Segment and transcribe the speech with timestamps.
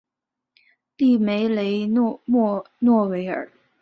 [0.97, 1.85] 利梅雷
[2.25, 3.51] 默诺维尔。